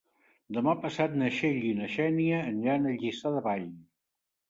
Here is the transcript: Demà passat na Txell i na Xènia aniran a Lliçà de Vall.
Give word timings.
Demà 0.55 0.73
passat 0.85 1.13
na 1.19 1.29
Txell 1.35 1.61
i 1.69 1.75
na 1.83 1.91
Xènia 1.99 2.43
aniran 2.55 2.91
a 2.95 2.99
Lliçà 2.99 3.37
de 3.39 3.49
Vall. 3.53 3.73